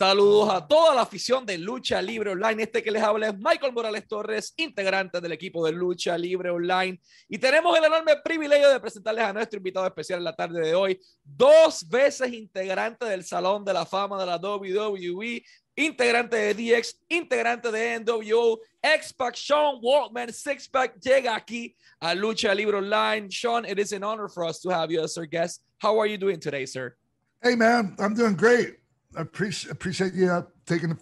Saludos 0.00 0.48
a 0.48 0.66
toda 0.66 0.94
la 0.94 1.02
afición 1.02 1.44
de 1.44 1.58
Lucha 1.58 2.00
Libre 2.00 2.30
Online. 2.30 2.62
Este 2.62 2.82
que 2.82 2.90
les 2.90 3.02
habla 3.02 3.28
es 3.28 3.34
Michael 3.36 3.74
Morales 3.74 4.08
Torres, 4.08 4.54
integrante 4.56 5.20
del 5.20 5.32
equipo 5.32 5.62
de 5.66 5.72
Lucha 5.72 6.16
Libre 6.16 6.48
Online. 6.48 6.98
Y 7.28 7.36
tenemos 7.36 7.76
el 7.76 7.84
enorme 7.84 8.16
privilegio 8.24 8.70
de 8.70 8.80
presentarles 8.80 9.24
a 9.24 9.34
nuestro 9.34 9.58
invitado 9.58 9.86
especial 9.86 10.24
la 10.24 10.34
tarde 10.34 10.62
de 10.62 10.74
hoy, 10.74 10.98
dos 11.22 11.86
veces 11.86 12.32
integrante 12.32 13.04
del 13.04 13.24
Salón 13.24 13.62
de 13.62 13.74
la 13.74 13.84
Fama 13.84 14.18
de 14.18 14.24
la 14.24 14.36
WWE, 14.36 15.44
integrante 15.76 16.34
de 16.34 16.54
DX, 16.54 16.98
integrante 17.06 17.70
de 17.70 18.00
NWO, 18.00 18.58
X-Pac, 18.80 19.34
Sean 19.34 19.80
Waltman, 19.82 20.32
Six-Pack, 20.32 20.98
llega 20.98 21.36
aquí 21.36 21.76
a 22.00 22.14
Lucha 22.14 22.54
Libre 22.54 22.78
Online. 22.78 23.30
Sean, 23.30 23.66
it 23.66 23.78
is 23.78 23.92
an 23.92 24.02
honor 24.02 24.30
for 24.30 24.46
us 24.46 24.60
to 24.60 24.70
have 24.70 24.90
you 24.90 25.04
as 25.04 25.18
our 25.18 25.26
guest. 25.26 25.62
How 25.76 26.00
are 26.00 26.06
you 26.06 26.16
doing 26.16 26.40
today, 26.40 26.64
sir? 26.64 26.96
Hey, 27.42 27.54
man, 27.54 27.94
I'm 27.98 28.14
doing 28.14 28.34
great. 28.34 28.79
I 29.16 29.22
appreciate 29.22 29.72
appreciate 29.72 30.14
you 30.14 30.28
uh, 30.28 30.42
taking 30.66 30.92
a 30.92 30.98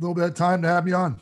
little 0.00 0.14
bit 0.14 0.24
of 0.24 0.34
time 0.34 0.62
to 0.62 0.68
have 0.68 0.84
me 0.84 0.92
on. 0.92 1.20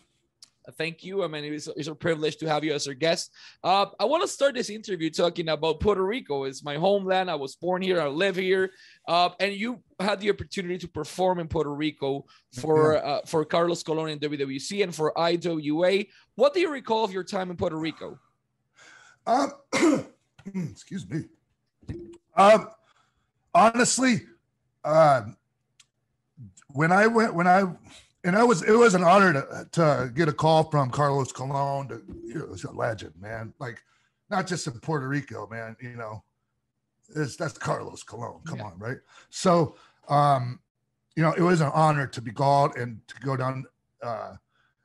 Thank 0.71 1.03
you. 1.03 1.25
I 1.25 1.27
mean, 1.27 1.45
it's, 1.45 1.67
it's 1.77 1.89
a 1.89 1.95
privilege 1.95 2.37
to 2.37 2.49
have 2.49 2.63
you 2.63 2.73
as 2.73 2.87
our 2.87 2.95
guest. 2.95 3.33
Uh, 3.65 3.87
I 3.99 4.05
want 4.05 4.23
to 4.23 4.29
start 4.29 4.55
this 4.55 4.71
interview 4.71 5.11
talking 5.11 5.49
about 5.49 5.81
Puerto 5.81 6.05
Rico. 6.05 6.45
It's 6.45 6.63
my 6.63 6.77
homeland. 6.77 7.31
I 7.31 7.35
was 7.35 7.57
born 7.57 7.83
here. 7.83 8.01
I 8.01 8.07
live 8.07 8.37
here. 8.37 8.71
Uh, 9.09 9.31
and 9.41 9.53
you 9.53 9.83
had 9.99 10.21
the 10.21 10.31
opportunity 10.31 10.79
to 10.79 10.89
perform 10.89 11.41
in 11.41 11.49
Puerto 11.49 11.75
Rico 11.75 12.27
for 12.53 12.95
yeah. 12.95 13.01
uh, 13.01 13.21
for 13.27 13.45
Carlos 13.45 13.83
Colon 13.83 14.11
in 14.11 14.19
WWC 14.21 14.85
and 14.85 14.95
for 14.95 15.13
IWA. 15.19 16.05
What 16.37 16.55
do 16.55 16.61
you 16.61 16.71
recall 16.71 17.05
of 17.05 17.13
your 17.13 17.25
time 17.25 17.51
in 17.51 17.57
Puerto 17.57 17.77
Rico? 17.77 18.19
Um, 19.27 19.53
excuse 20.55 21.09
me. 21.09 21.25
Um, 22.37 22.69
honestly, 23.53 24.23
um, 24.85 25.37
when 26.75 26.93
I 26.93 27.07
went 27.07 27.35
when 27.35 27.47
I 27.47 27.65
and 28.25 28.37
I 28.37 28.45
was 28.45 28.63
it 28.63 28.73
was 28.73 28.95
an 28.95 29.05
honor 29.05 29.33
to, 29.33 29.69
to 29.73 30.13
get 30.15 30.29
a 30.29 30.33
call 30.33 30.65
from 30.71 30.91
Carlos 30.91 31.33
Colon. 31.33 31.89
To, 31.89 32.03
you 32.25 32.35
know, 32.35 32.71
a 32.71 32.73
legend, 32.73 33.15
man. 33.21 33.53
Like 33.59 33.83
not 34.31 34.47
just 34.47 34.67
in 34.67 34.73
Puerto 34.81 35.09
Rico, 35.09 35.49
man. 35.51 35.77
You 35.81 35.97
know, 35.97 36.23
it's, 37.15 37.37
that's 37.37 37.59
Carlos 37.59 38.03
Colon. 38.03 38.41
Come 38.47 38.59
yeah. 38.59 38.65
on, 38.65 38.79
right? 38.79 38.99
So, 39.31 39.77
um, 40.09 40.61
you 41.17 41.23
know, 41.23 41.33
it 41.33 41.43
was 41.43 41.61
an 41.61 41.71
honor 41.75 42.07
to 42.07 42.21
be 42.21 42.33
called 42.33 42.77
and 42.77 43.01
to 43.09 43.15
go 43.21 43.37
down. 43.37 43.67
Uh, 44.03 44.35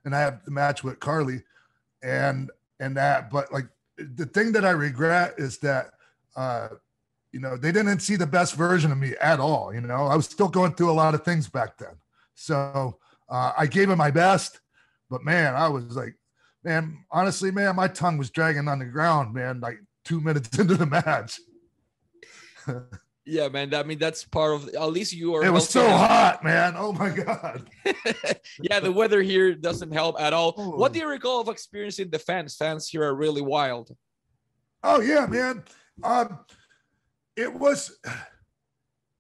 and 0.06 0.16
I 0.16 0.20
have 0.20 0.44
the 0.46 0.52
match 0.52 0.84
with 0.84 1.00
Carly, 1.00 1.44
and 2.02 2.50
and 2.80 2.96
that. 2.98 3.30
But 3.30 3.52
like 3.52 3.68
the 3.98 4.26
thing 4.26 4.52
that 4.54 4.66
I 4.66 4.72
regret 4.72 5.36
is 5.38 5.58
that 5.60 5.92
uh, 6.36 6.70
you 7.32 7.40
know, 7.40 7.58
they 7.58 7.72
didn't 7.72 8.00
see 8.00 8.16
the 8.16 8.28
best 8.28 8.56
version 8.56 8.92
of 8.92 8.98
me 8.98 9.14
at 9.22 9.40
all. 9.40 9.74
You 9.74 9.82
know, 9.82 10.08
I 10.08 10.16
was 10.16 10.26
still 10.26 10.48
going 10.48 10.74
through 10.74 10.92
a 10.92 10.94
lot 10.94 11.14
of 11.14 11.24
things 11.24 11.50
back 11.50 11.78
then. 11.78 11.96
So 12.36 12.98
uh, 13.30 13.54
I 13.58 13.66
gave 13.66 13.90
it 13.90 13.96
my 13.96 14.12
best, 14.12 14.60
but 15.10 15.24
man, 15.24 15.56
I 15.56 15.68
was 15.68 15.96
like, 15.96 16.16
man, 16.64 17.04
honestly, 17.12 17.52
man, 17.52 17.76
my 17.76 17.88
tongue 17.88 18.18
was 18.18 18.30
dragging 18.30 18.68
on 18.68 18.80
the 18.80 18.86
ground, 18.86 19.34
man, 19.34 19.60
like 19.60 19.80
two 20.06 20.22
minutes 20.22 20.58
into 20.60 20.76
the 20.76 20.86
match. 20.86 21.40
yeah, 23.26 23.48
man. 23.50 23.74
I 23.74 23.84
mean, 23.84 24.00
that's 24.00 24.24
part 24.24 24.56
of 24.56 24.70
at 24.70 24.92
least 24.92 25.14
you 25.14 25.36
are. 25.36 25.44
It 25.44 25.52
was 25.52 25.68
so 25.68 25.86
out. 25.86 26.10
hot, 26.10 26.44
man. 26.44 26.74
Oh 26.78 26.94
my 26.94 27.10
god. 27.26 27.70
yeah, 28.62 28.80
the 28.80 28.92
weather 28.92 29.22
here 29.22 29.54
doesn't 29.54 29.92
help 29.92 30.20
at 30.20 30.34
all. 30.34 30.54
Oh. 30.58 30.72
What 30.72 30.94
do 30.94 31.00
you 31.00 31.08
recall 31.08 31.42
of 31.42 31.50
experiencing 31.50 32.10
the 32.10 32.20
fans? 32.20 32.56
Fans 32.56 32.88
here 32.88 33.04
are 33.04 33.16
really 33.16 33.42
wild. 33.42 33.96
Oh 34.84 35.02
yeah, 35.02 35.26
man. 35.26 35.64
Um, 36.04 36.40
it 37.38 37.54
was 37.54 37.98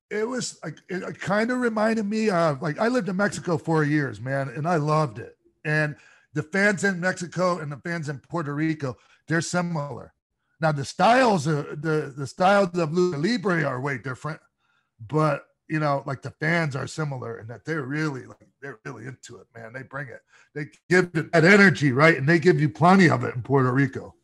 it 0.10 0.28
was 0.28 0.60
like 0.64 0.80
it, 0.90 1.20
kind 1.20 1.52
of 1.52 1.60
reminded 1.60 2.06
me 2.06 2.30
of 2.30 2.62
like 2.62 2.80
I 2.80 2.88
lived 2.88 3.08
in 3.08 3.16
Mexico 3.16 3.58
for 3.58 3.84
years, 3.84 4.20
man, 4.20 4.50
and 4.50 4.68
I 4.68 4.78
loved 4.78 5.20
it. 5.20 5.38
And 5.64 5.96
the 6.34 6.44
fans 6.44 6.84
in 6.84 7.00
Mexico 7.00 7.60
and 7.60 7.72
the 7.72 7.78
fans 7.78 8.10
in 8.10 8.20
Puerto 8.20 8.54
Rico, 8.54 8.98
they're 9.28 9.42
similar. 9.42 10.14
Now 10.60 10.72
the 10.72 10.86
styles, 10.86 11.48
uh, 11.48 11.76
the 11.80 12.14
the 12.18 12.28
styles 12.28 12.78
of 12.78 12.90
Lucha 12.90 13.22
Libre 13.22 13.64
are 13.64 13.80
way 13.80 13.98
different, 14.00 14.40
but 15.00 15.46
you 15.70 15.80
know, 15.80 16.02
like 16.06 16.22
the 16.22 16.32
fans 16.32 16.76
are 16.76 16.88
similar 16.88 17.38
and 17.38 17.50
that 17.50 17.66
they're 17.66 17.84
really 17.84 18.26
like 18.26 18.50
they're 18.62 18.80
really 18.86 19.06
into 19.06 19.38
it, 19.38 19.48
man. 19.56 19.74
They 19.74 19.84
bring 19.84 20.08
it, 20.08 20.22
they 20.56 20.68
give 20.90 21.12
it 21.14 21.32
that 21.34 21.46
energy, 21.46 21.92
right? 21.92 22.18
And 22.18 22.28
they 22.28 22.40
give 22.40 22.60
you 22.60 22.70
plenty 22.70 23.10
of 23.10 23.24
it 23.24 23.36
in 23.36 23.44
Puerto 23.44 23.72
Rico 23.72 24.16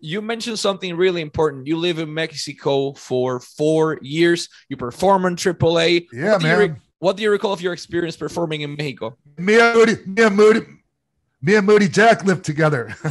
you 0.00 0.22
mentioned 0.22 0.58
something 0.58 0.96
really 0.96 1.20
important. 1.20 1.66
You 1.66 1.76
live 1.76 1.98
in 1.98 2.12
Mexico 2.12 2.92
for 2.92 3.40
four 3.40 3.98
years. 4.02 4.48
You 4.68 4.76
perform 4.76 5.24
in 5.26 5.36
AAA. 5.36 6.06
Yeah, 6.12 6.32
what 6.32 6.42
man. 6.42 6.58
Re- 6.58 6.74
what 6.98 7.16
do 7.16 7.22
you 7.22 7.30
recall 7.30 7.52
of 7.52 7.60
your 7.60 7.72
experience 7.72 8.16
performing 8.16 8.62
in 8.62 8.74
Mexico? 8.76 9.16
Me 9.36 9.60
and 9.60 9.74
Moody, 9.76 9.96
me 10.04 10.22
and 10.22 10.36
Moody, 10.36 10.60
me 11.40 11.54
and 11.54 11.66
Moody 11.66 11.88
Jack 11.88 12.24
lived 12.24 12.44
together. 12.44 12.94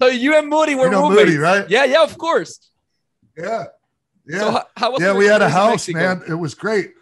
so 0.00 0.06
you 0.06 0.36
and 0.36 0.48
Moody 0.48 0.74
were 0.74 0.84
you 0.84 0.90
know 0.92 1.08
roommates, 1.08 1.30
Moody, 1.30 1.38
right? 1.38 1.68
Yeah, 1.68 1.84
yeah, 1.84 2.02
of 2.02 2.16
course. 2.16 2.70
Yeah, 3.36 3.64
yeah. 4.26 4.38
So 4.38 4.50
how, 4.50 4.66
how 4.76 4.98
yeah, 4.98 5.14
we 5.14 5.26
had 5.26 5.42
a 5.42 5.48
house, 5.48 5.88
man. 5.88 6.22
It 6.28 6.34
was 6.34 6.54
great. 6.54 6.92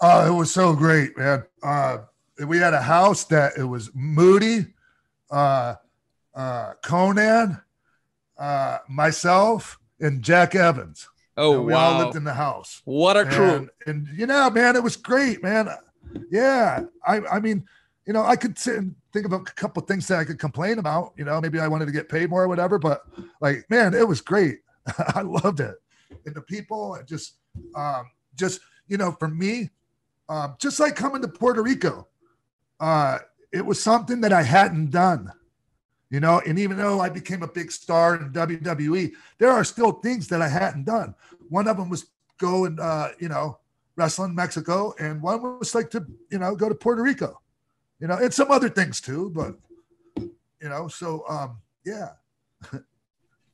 Oh, 0.00 0.32
it 0.32 0.36
was 0.36 0.52
so 0.52 0.74
great, 0.74 1.16
man. 1.16 1.44
Uh, 1.62 1.98
we 2.46 2.58
had 2.58 2.74
a 2.74 2.82
house 2.82 3.24
that 3.24 3.52
it 3.56 3.64
was 3.64 3.90
Moody. 3.94 4.66
Uh, 5.30 5.74
uh, 6.38 6.74
Konnan, 6.84 7.60
uh, 8.38 8.78
myself, 8.88 9.78
and 10.00 10.22
Jack 10.22 10.54
Evans. 10.54 11.08
Oh, 11.36 11.56
and 11.56 11.66
we 11.66 11.72
wow. 11.72 11.80
all 11.80 12.04
lived 12.04 12.16
in 12.16 12.24
the 12.24 12.34
house. 12.34 12.80
What 12.84 13.16
a 13.16 13.26
crew. 13.26 13.54
And, 13.54 13.70
and, 13.86 14.08
you 14.16 14.26
know, 14.26 14.48
man, 14.48 14.76
it 14.76 14.82
was 14.82 14.96
great, 14.96 15.42
man. 15.42 15.68
Yeah. 16.30 16.84
I, 17.04 17.20
I 17.26 17.40
mean, 17.40 17.66
you 18.06 18.12
know, 18.12 18.22
I 18.22 18.36
could 18.36 18.56
sit 18.56 18.78
and 18.78 18.94
think 19.12 19.26
of 19.26 19.32
a 19.32 19.40
couple 19.40 19.82
things 19.82 20.06
that 20.08 20.20
I 20.20 20.24
could 20.24 20.38
complain 20.38 20.78
about. 20.78 21.12
You 21.16 21.24
know, 21.24 21.40
maybe 21.40 21.58
I 21.58 21.66
wanted 21.66 21.86
to 21.86 21.92
get 21.92 22.08
paid 22.08 22.30
more 22.30 22.44
or 22.44 22.48
whatever, 22.48 22.78
but 22.78 23.02
like, 23.40 23.68
man, 23.68 23.92
it 23.92 24.06
was 24.06 24.20
great. 24.20 24.60
I 25.14 25.22
loved 25.22 25.60
it. 25.60 25.74
And 26.24 26.34
the 26.34 26.42
people 26.42 26.94
and 26.94 27.06
just, 27.06 27.34
um, 27.74 28.10
just, 28.36 28.60
you 28.86 28.96
know, 28.96 29.12
for 29.12 29.28
me, 29.28 29.70
um, 30.28 30.54
just 30.58 30.78
like 30.78 30.94
coming 30.94 31.20
to 31.22 31.28
Puerto 31.28 31.62
Rico, 31.62 32.06
uh, 32.78 33.18
it 33.52 33.66
was 33.66 33.82
something 33.82 34.20
that 34.20 34.32
I 34.32 34.42
hadn't 34.42 34.90
done 34.90 35.32
you 36.10 36.20
know? 36.20 36.40
And 36.46 36.58
even 36.58 36.76
though 36.76 37.00
i 37.00 37.08
became 37.08 37.42
a 37.42 37.48
big 37.48 37.70
star 37.70 38.16
in 38.16 38.32
wwe 38.32 39.12
there 39.38 39.50
are 39.50 39.64
still 39.64 39.92
things 39.92 40.28
that 40.28 40.42
i 40.42 40.48
hadn't 40.48 40.84
done. 40.84 41.14
One 41.48 41.68
of 41.68 41.76
them 41.76 41.88
was 41.88 42.06
go 42.38 42.64
and 42.64 42.78
uh, 42.80 43.10
you 43.18 43.28
know 43.28 43.58
wrestle 43.96 44.24
in 44.24 44.34
mexico 44.34 44.94
and 45.00 45.20
one 45.20 45.58
was 45.58 45.74
like 45.74 45.90
to 45.90 46.06
you 46.30 46.38
know 46.38 46.54
go 46.54 46.68
to 46.68 46.74
puerto 46.74 47.02
rico 47.02 47.40
you 48.00 48.06
know 48.06 48.16
and 48.16 48.32
some 48.32 48.50
other 48.50 48.68
things 48.68 49.00
too 49.00 49.30
but 49.34 49.56
you 50.16 50.68
know 50.68 50.86
so 50.86 51.24
um 51.28 51.58
yeah 51.84 52.10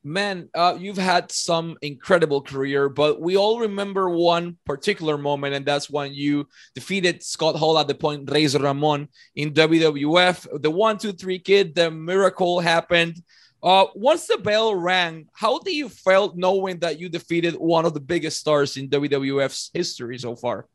man, 0.05 0.49
uh, 0.53 0.77
you've 0.79 0.97
had 0.97 1.31
some 1.31 1.77
incredible 1.81 2.39
career, 2.39 2.87
but 2.87 3.19
we 3.19 3.35
all 3.35 3.59
remember 3.59 4.07
one 4.09 4.57
particular 4.63 5.17
moment, 5.17 5.55
and 5.55 5.65
that's 5.65 5.89
when 5.89 6.13
you 6.13 6.47
defeated 6.75 7.23
Scott 7.23 7.55
Hall 7.55 7.77
at 7.79 7.87
the 7.87 7.95
point 7.95 8.29
Razor 8.31 8.59
Ramon 8.59 9.09
in 9.35 9.51
WWF. 9.51 10.61
The 10.61 10.69
one, 10.69 10.99
two, 10.99 11.11
three 11.11 11.39
kid, 11.39 11.73
the 11.73 11.89
miracle 11.89 12.59
happened. 12.59 13.21
Uh, 13.63 13.87
once 13.95 14.27
the 14.27 14.37
bell 14.37 14.75
rang, 14.75 15.27
how 15.33 15.57
do 15.57 15.75
you 15.75 15.89
felt 15.89 16.37
knowing 16.37 16.77
that 16.79 16.99
you 16.99 17.09
defeated 17.09 17.55
one 17.55 17.83
of 17.83 17.95
the 17.95 17.99
biggest 17.99 18.39
stars 18.39 18.77
in 18.77 18.87
WWF's 18.87 19.71
history 19.73 20.19
so 20.19 20.35
far? 20.35 20.67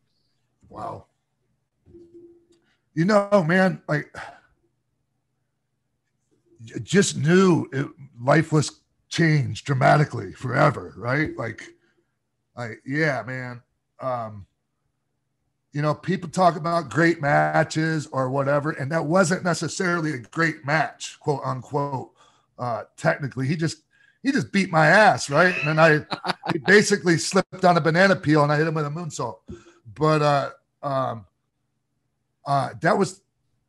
Wow. 0.69 1.07
You 2.95 3.05
know, 3.05 3.45
man, 3.47 3.81
like 3.89 4.13
just 6.83 7.17
knew 7.17 7.69
it, 7.73 7.87
life 8.21 8.53
was 8.53 8.80
changed 9.11 9.67
dramatically 9.67 10.33
forever, 10.33 10.95
right? 10.97 11.37
Like, 11.37 11.63
like 12.57 12.81
yeah, 12.87 13.23
man. 13.27 13.63
Um, 14.01 14.47
you 15.73 15.83
know, 15.83 15.95
people 15.95 16.29
talk 16.29 16.57
about 16.57 16.91
great 16.91 17.21
matches 17.21 18.09
or 18.11 18.31
whatever, 18.31 18.71
and 18.73 18.91
that 18.91 19.05
wasn't 19.05 19.45
necessarily 19.45 20.15
a 20.15 20.19
great 20.19 20.65
match, 20.65 21.19
quote 21.21 21.43
unquote. 21.45 22.11
Uh, 22.59 22.85
technically, 22.97 23.47
he 23.47 23.57
just 23.57 23.83
he 24.23 24.33
just 24.33 24.53
beat 24.53 24.71
my 24.71 24.87
ass, 24.87 25.31
right? 25.31 25.55
And 25.59 25.69
then 25.69 25.79
I 25.79 26.53
basically 26.67 27.19
slipped 27.19 27.65
on 27.65 27.77
a 27.77 27.81
banana 27.81 28.17
peel 28.17 28.43
and 28.43 28.53
I 28.53 28.57
hit 28.57 28.67
him 28.67 28.75
with 28.75 28.87
a 28.87 28.91
moonsault. 28.91 29.37
But 29.95 30.23
uh, 30.23 30.51
um, 30.83 31.27
uh, 32.45 32.71
that 32.81 32.99
was 32.99 33.23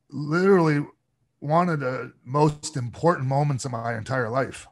literally 0.10 0.86
one 1.40 1.70
of 1.70 1.80
the 1.80 2.12
most 2.26 2.76
important 2.78 3.28
moments 3.28 3.66
of 3.66 3.72
my 3.72 3.98
entire 3.98 4.30
life 4.30 4.68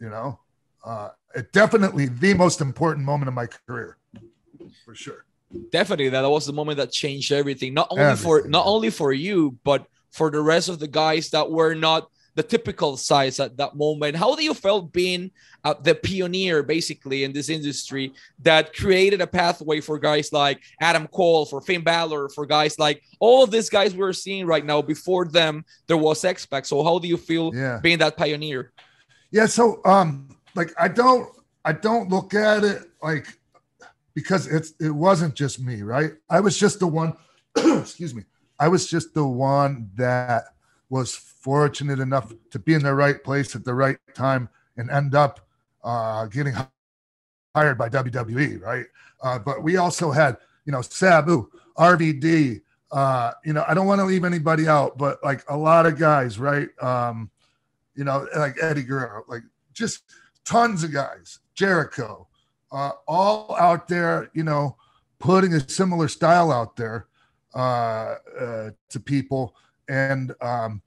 you 0.00 0.08
know 0.08 0.38
uh 0.84 1.08
it 1.34 1.52
definitely 1.52 2.06
the 2.06 2.34
most 2.34 2.60
important 2.60 3.04
moment 3.04 3.28
of 3.28 3.34
my 3.34 3.46
career 3.46 3.96
for 4.84 4.94
sure 4.94 5.24
definitely 5.70 6.08
that 6.08 6.28
was 6.28 6.46
the 6.46 6.52
moment 6.52 6.76
that 6.76 6.90
changed 6.92 7.32
everything 7.32 7.72
not 7.74 7.88
only 7.90 8.04
everything. 8.04 8.22
for 8.24 8.48
not 8.48 8.66
only 8.66 8.90
for 8.90 9.12
you 9.12 9.56
but 9.64 9.86
for 10.10 10.30
the 10.30 10.40
rest 10.40 10.68
of 10.68 10.78
the 10.78 10.88
guys 10.88 11.30
that 11.30 11.50
were 11.50 11.74
not 11.74 12.08
the 12.36 12.42
typical 12.42 12.98
size 12.98 13.40
at 13.40 13.56
that 13.56 13.74
moment. 13.76 14.14
How 14.14 14.34
do 14.36 14.44
you 14.44 14.52
felt 14.52 14.92
being 14.92 15.30
uh, 15.64 15.72
the 15.82 15.94
pioneer 15.94 16.62
basically 16.62 17.24
in 17.24 17.32
this 17.32 17.48
industry 17.48 18.12
that 18.42 18.74
created 18.74 19.22
a 19.22 19.26
pathway 19.26 19.80
for 19.80 19.98
guys 19.98 20.30
like 20.34 20.62
Adam 20.78 21.06
Cole, 21.08 21.46
for 21.46 21.62
Finn 21.62 21.80
Balor, 21.80 22.28
for 22.28 22.44
guys 22.44 22.78
like 22.78 23.02
all 23.20 23.42
of 23.42 23.50
these 23.50 23.70
guys 23.70 23.94
we're 23.94 24.12
seeing 24.12 24.46
right 24.46 24.64
now. 24.66 24.82
Before 24.82 25.24
them, 25.24 25.64
there 25.86 25.96
was 25.96 26.22
X-Pac. 26.24 26.66
So 26.66 26.84
how 26.84 26.98
do 26.98 27.08
you 27.08 27.16
feel 27.16 27.54
Yeah. 27.54 27.80
being 27.82 27.98
that 27.98 28.18
pioneer? 28.18 28.70
Yeah, 29.36 29.44
so 29.44 29.82
um 29.84 30.30
like 30.54 30.72
I 30.80 30.88
don't 30.88 31.28
I 31.62 31.74
don't 31.74 32.08
look 32.08 32.32
at 32.32 32.64
it 32.64 32.88
like 33.02 33.26
because 34.14 34.46
it's 34.46 34.72
it 34.80 34.88
wasn't 34.88 35.34
just 35.34 35.60
me, 35.60 35.82
right? 35.82 36.12
I 36.30 36.40
was 36.40 36.56
just 36.56 36.80
the 36.80 36.86
one 36.86 37.14
excuse 37.54 38.14
me. 38.14 38.24
I 38.58 38.68
was 38.68 38.86
just 38.86 39.12
the 39.12 39.26
one 39.26 39.90
that 39.96 40.44
was 40.88 41.14
fortunate 41.14 42.00
enough 42.00 42.32
to 42.50 42.58
be 42.58 42.72
in 42.72 42.82
the 42.82 42.94
right 42.94 43.22
place 43.22 43.54
at 43.54 43.62
the 43.62 43.74
right 43.74 43.98
time 44.14 44.48
and 44.78 44.90
end 44.90 45.14
up 45.14 45.40
uh 45.84 46.24
getting 46.28 46.54
hired 47.54 47.76
by 47.76 47.90
WWE, 47.90 48.62
right? 48.62 48.86
Uh 49.20 49.38
but 49.38 49.62
we 49.62 49.76
also 49.76 50.12
had, 50.12 50.38
you 50.64 50.72
know, 50.72 50.80
Sabu, 50.80 51.50
RVD, 51.76 52.62
uh, 52.90 53.32
you 53.44 53.52
know, 53.52 53.66
I 53.68 53.74
don't 53.74 53.86
want 53.86 53.98
to 53.98 54.06
leave 54.06 54.24
anybody 54.24 54.66
out, 54.66 54.96
but 54.96 55.22
like 55.22 55.44
a 55.50 55.56
lot 55.58 55.84
of 55.84 55.98
guys, 55.98 56.38
right? 56.38 56.70
Um, 56.82 57.30
you 57.96 58.04
know, 58.04 58.26
like 58.36 58.56
Eddie 58.60 58.82
Guerrero, 58.82 59.24
like 59.28 59.42
just 59.72 60.02
tons 60.44 60.84
of 60.84 60.92
guys, 60.92 61.40
Jericho, 61.54 62.28
uh, 62.72 62.92
all 63.08 63.56
out 63.56 63.88
there, 63.88 64.30
you 64.34 64.44
know, 64.44 64.76
putting 65.18 65.54
a 65.54 65.68
similar 65.68 66.08
style 66.08 66.52
out 66.52 66.76
there 66.76 67.06
uh, 67.54 68.16
uh, 68.38 68.70
to 68.90 69.00
people. 69.00 69.54
And, 69.88 70.34
um, 70.40 70.82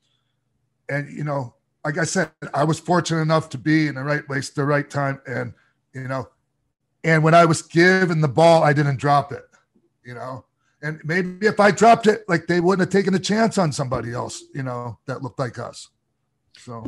and, 0.87 1.11
you 1.11 1.23
know, 1.23 1.55
like 1.83 1.97
I 1.97 2.03
said, 2.03 2.31
I 2.53 2.63
was 2.63 2.79
fortunate 2.79 3.21
enough 3.21 3.49
to 3.49 3.57
be 3.57 3.87
in 3.87 3.95
the 3.95 4.03
right 4.03 4.25
place 4.25 4.49
the 4.49 4.65
right 4.65 4.89
time. 4.89 5.21
And, 5.25 5.53
you 5.93 6.07
know, 6.07 6.29
and 7.03 7.23
when 7.23 7.33
I 7.33 7.45
was 7.45 7.61
given 7.61 8.21
the 8.21 8.27
ball, 8.27 8.63
I 8.63 8.73
didn't 8.73 8.97
drop 8.97 9.31
it, 9.31 9.45
you 10.03 10.13
know, 10.13 10.45
and 10.81 10.99
maybe 11.03 11.47
if 11.47 11.59
I 11.59 11.71
dropped 11.71 12.07
it, 12.07 12.23
like 12.27 12.47
they 12.47 12.59
wouldn't 12.59 12.85
have 12.85 12.91
taken 12.91 13.13
a 13.13 13.19
chance 13.19 13.57
on 13.57 13.71
somebody 13.71 14.13
else, 14.13 14.43
you 14.53 14.63
know, 14.63 14.99
that 15.07 15.21
looked 15.21 15.39
like 15.39 15.59
us. 15.59 15.89
So, 16.57 16.83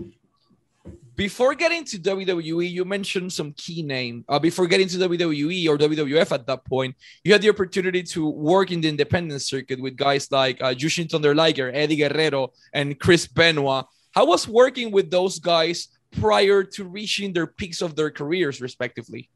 Before 1.16 1.54
getting 1.54 1.84
to 1.86 2.00
WWE, 2.00 2.70
you 2.70 2.86
mentioned 2.86 3.32
some 3.32 3.54
key 3.54 3.84
name. 3.84 4.26
Uh, 4.28 4.40
before 4.40 4.66
getting 4.66 4.88
to 4.88 4.98
WWE 4.98 5.68
or 5.70 5.78
WWF 5.78 6.32
at 6.32 6.48
that 6.48 6.66
point, 6.66 6.96
you 7.24 7.32
had 7.32 7.42
the 7.42 7.50
opportunity 7.50 8.02
to 8.04 8.28
work 8.28 8.72
in 8.72 8.82
the 8.82 8.90
independent 8.90 9.42
circuit 9.42 9.80
with 9.80 9.96
guys 9.96 10.32
like 10.32 10.62
uh, 10.62 10.74
Jushin 10.74 11.10
Thunder 11.10 11.36
Liger, 11.36 11.72
Eddie 11.74 11.98
Guerrero, 11.98 12.52
and 12.74 13.00
Chris 13.00 13.28
Benoit. 13.28 13.86
How 14.12 14.26
was 14.26 14.48
working 14.48 14.92
with 14.92 15.12
those 15.12 15.38
guys 15.40 15.90
prior 16.20 16.64
to 16.64 16.86
reaching 16.86 17.34
their 17.34 17.48
peaks 17.48 17.82
of 17.82 17.96
their 17.96 18.10
careers, 18.10 18.60
respectively? 18.60 19.30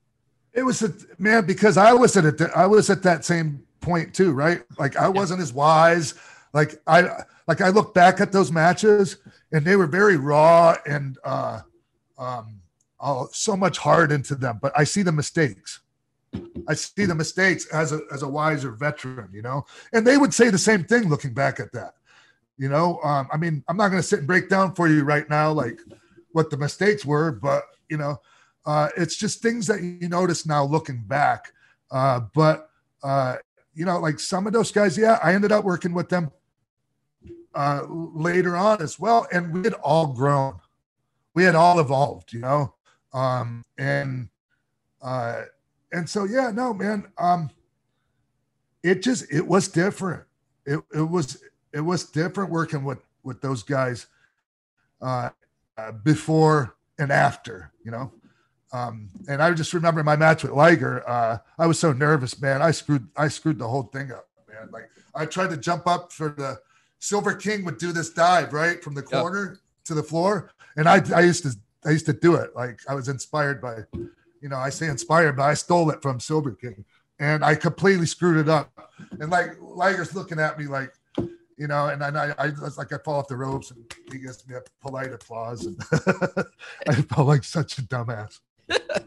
It 0.53 0.63
was 0.63 0.81
a 0.81 0.93
man 1.19 1.45
because 1.45 1.77
I 1.77 1.93
was 1.93 2.17
at 2.17 2.25
it. 2.25 2.41
I 2.55 2.65
was 2.65 2.89
at 2.89 3.03
that 3.03 3.25
same 3.25 3.61
point 3.81 4.13
too, 4.13 4.31
right? 4.31 4.63
Like 4.79 4.95
I 4.97 5.09
wasn't 5.09 5.41
as 5.41 5.53
wise. 5.53 6.15
Like 6.53 6.81
I 6.87 7.23
like 7.47 7.61
I 7.61 7.69
look 7.69 7.93
back 7.93 8.21
at 8.21 8.31
those 8.31 8.51
matches 8.51 9.17
and 9.51 9.65
they 9.65 9.75
were 9.75 9.87
very 9.87 10.17
raw 10.17 10.75
and 10.85 11.17
uh 11.23 11.61
um 12.17 12.61
oh, 12.99 13.29
so 13.31 13.55
much 13.55 13.77
heart 13.77 14.11
into 14.11 14.35
them. 14.35 14.59
But 14.61 14.73
I 14.75 14.83
see 14.83 15.03
the 15.03 15.11
mistakes. 15.11 15.81
I 16.67 16.73
see 16.73 17.05
the 17.05 17.15
mistakes 17.15 17.65
as 17.67 17.91
a 17.93 18.01
as 18.11 18.23
a 18.23 18.27
wiser 18.27 18.71
veteran, 18.71 19.29
you 19.31 19.41
know. 19.41 19.65
And 19.93 20.05
they 20.05 20.17
would 20.17 20.33
say 20.33 20.49
the 20.49 20.57
same 20.57 20.83
thing 20.83 21.07
looking 21.07 21.33
back 21.33 21.59
at 21.59 21.71
that. 21.73 21.93
You 22.57 22.69
know, 22.69 22.99
um, 23.03 23.27
I 23.31 23.37
mean, 23.37 23.63
I'm 23.67 23.77
not 23.77 23.89
going 23.89 24.01
to 24.01 24.07
sit 24.07 24.19
and 24.19 24.27
break 24.27 24.49
down 24.49 24.75
for 24.75 24.87
you 24.87 25.03
right 25.03 25.29
now, 25.29 25.51
like 25.51 25.79
what 26.31 26.49
the 26.49 26.57
mistakes 26.57 27.05
were, 27.05 27.31
but 27.31 27.63
you 27.89 27.97
know, 27.97 28.17
uh, 28.65 28.89
it's 28.97 29.15
just 29.15 29.41
things 29.41 29.67
that 29.67 29.81
you 29.81 30.07
notice 30.07 30.45
now 30.45 30.63
looking 30.63 31.03
back. 31.03 31.51
Uh, 31.91 32.21
but 32.33 32.69
uh, 33.03 33.37
you 33.73 33.85
know, 33.85 33.99
like 33.99 34.19
some 34.19 34.47
of 34.47 34.53
those 34.53 34.71
guys, 34.71 34.97
yeah, 34.97 35.19
I 35.21 35.33
ended 35.33 35.51
up 35.51 35.65
working 35.65 35.93
with 35.93 36.09
them 36.09 36.31
uh, 37.55 37.83
later 37.87 38.55
on 38.55 38.81
as 38.81 38.99
well, 38.99 39.27
and 39.31 39.53
we 39.53 39.63
had 39.63 39.73
all 39.75 40.07
grown, 40.07 40.59
we 41.33 41.43
had 41.43 41.55
all 41.55 41.79
evolved, 41.79 42.33
you 42.33 42.39
know, 42.39 42.73
um, 43.13 43.63
and 43.77 44.29
uh, 45.01 45.43
and 45.91 46.09
so 46.09 46.25
yeah, 46.25 46.51
no, 46.51 46.73
man, 46.73 47.07
um, 47.17 47.49
it 48.83 49.01
just 49.01 49.31
it 49.31 49.47
was 49.47 49.67
different. 49.67 50.23
It 50.65 50.79
it 50.93 51.01
was 51.01 51.41
it 51.73 51.81
was 51.81 52.03
different 52.03 52.51
working 52.51 52.83
with 52.83 52.99
with 53.23 53.41
those 53.41 53.63
guys 53.63 54.07
uh, 55.01 55.29
uh, 55.77 55.91
before 55.91 56.75
and 56.99 57.11
after, 57.11 57.71
you 57.83 57.91
know. 57.91 58.11
Um, 58.71 59.09
and 59.29 59.41
I 59.41 59.53
just 59.53 59.73
remember 59.73 60.03
my 60.03 60.15
match 60.15 60.43
with 60.43 60.51
Liger. 60.51 61.07
Uh, 61.07 61.37
I 61.57 61.67
was 61.67 61.79
so 61.79 61.93
nervous, 61.93 62.39
man. 62.41 62.61
I 62.61 62.71
screwed 62.71 63.07
I 63.15 63.29
screwed 63.29 63.59
the 63.59 63.67
whole 63.67 63.83
thing 63.83 64.11
up, 64.11 64.27
man. 64.49 64.69
Like 64.71 64.89
I 65.13 65.25
tried 65.25 65.51
to 65.51 65.57
jump 65.57 65.87
up 65.87 66.11
for 66.11 66.29
the 66.29 66.59
Silver 67.05 67.35
King 67.35 67.63
would 67.65 67.77
do 67.77 67.91
this 67.91 68.09
dive 68.09 68.51
right 68.51 68.83
from 68.83 68.95
the 68.95 69.03
corner 69.03 69.59
to 69.83 69.93
the 69.93 70.01
floor, 70.01 70.51
and 70.75 70.89
I 70.89 71.03
I 71.15 71.21
used 71.21 71.43
to 71.43 71.55
I 71.85 71.91
used 71.91 72.07
to 72.07 72.13
do 72.13 72.33
it. 72.33 72.55
Like 72.55 72.79
I 72.89 72.95
was 72.95 73.09
inspired 73.09 73.61
by, 73.61 73.81
you 74.41 74.49
know, 74.49 74.57
I 74.57 74.71
say 74.71 74.87
inspired, 74.87 75.37
but 75.37 75.43
I 75.43 75.53
stole 75.53 75.91
it 75.91 76.01
from 76.01 76.19
Silver 76.19 76.53
King, 76.53 76.83
and 77.19 77.45
I 77.45 77.53
completely 77.53 78.07
screwed 78.07 78.37
it 78.37 78.49
up. 78.49 78.71
And 79.19 79.29
like 79.29 79.51
Liger's 79.61 80.15
looking 80.15 80.39
at 80.39 80.57
me 80.57 80.65
like, 80.65 80.93
you 81.57 81.67
know, 81.67 81.89
and 81.89 82.01
then 82.01 82.17
I, 82.17 82.33
I 82.39 82.47
was 82.59 82.79
like, 82.79 82.91
I 82.91 82.97
fall 82.97 83.19
off 83.19 83.27
the 83.27 83.37
ropes, 83.37 83.69
and 83.69 83.85
he 84.11 84.17
gives 84.17 84.47
me 84.47 84.55
a 84.55 84.63
polite 84.81 85.13
applause, 85.13 85.67
and 85.67 85.79
I 86.89 86.95
felt 86.95 87.27
like 87.27 87.43
such 87.43 87.77
a 87.77 87.83
dumbass. 87.83 88.39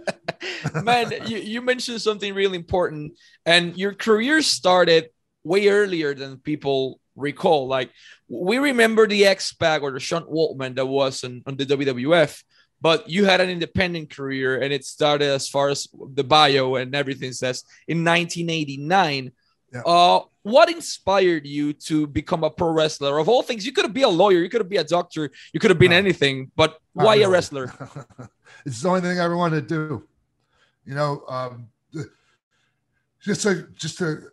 Man, 0.84 1.12
you, 1.26 1.38
you 1.38 1.62
mentioned 1.62 2.00
something 2.00 2.32
really 2.32 2.58
important, 2.58 3.18
and 3.44 3.76
your 3.76 3.92
career 3.92 4.40
started 4.42 5.10
way 5.42 5.66
earlier 5.66 6.14
than 6.14 6.36
people 6.38 7.00
recall. 7.18 7.66
Like 7.66 7.90
we 8.28 8.58
remember 8.58 9.06
the 9.06 9.26
X 9.26 9.52
Pac 9.52 9.82
or 9.82 9.92
the 9.92 10.00
Sean 10.00 10.24
Waltman 10.24 10.76
that 10.76 10.86
was 10.86 11.24
on, 11.24 11.42
on 11.46 11.56
the 11.56 11.66
WWF, 11.66 12.42
but 12.80 13.08
you 13.08 13.24
had 13.24 13.40
an 13.40 13.50
independent 13.50 14.10
career, 14.10 14.60
and 14.60 14.72
it 14.72 14.84
started 14.84 15.28
as 15.28 15.48
far 15.48 15.68
as 15.68 15.88
the 16.14 16.24
bio 16.24 16.76
and 16.76 16.94
everything 16.94 17.32
says 17.32 17.64
in 17.86 18.04
1989. 18.04 19.32
Yeah. 19.72 19.82
Uh, 19.82 20.20
what 20.42 20.70
inspired 20.70 21.46
you 21.46 21.74
to 21.74 22.06
become 22.06 22.42
a 22.42 22.48
pro 22.48 22.70
wrestler? 22.70 23.18
Of 23.18 23.28
all 23.28 23.42
things, 23.42 23.66
you 23.66 23.72
could 23.72 23.84
have 23.84 23.92
been 23.92 24.04
a 24.04 24.08
lawyer, 24.08 24.38
you 24.38 24.48
could 24.48 24.62
have 24.62 24.68
been 24.68 24.80
a 24.80 24.84
doctor, 24.84 25.30
you 25.52 25.60
could 25.60 25.70
have 25.70 25.78
been 25.78 25.92
anything, 25.92 26.50
but 26.56 26.78
why 26.94 27.16
a 27.16 27.28
wrestler? 27.28 27.72
it's 28.64 28.80
the 28.80 28.88
only 28.88 29.02
thing 29.02 29.20
I 29.20 29.24
ever 29.24 29.36
wanted 29.36 29.68
to 29.68 29.74
do. 29.74 30.08
You 30.86 30.94
know, 30.94 31.22
um, 31.28 31.68
just 33.20 33.42
to 33.42 33.68
just 33.74 33.98
to 33.98 34.30